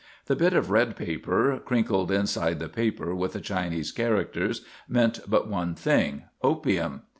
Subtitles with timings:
[0.25, 5.47] The bit of red paper, crinkled inside the paper with the Chinese characters, meant but
[5.47, 7.03] one thing: opium.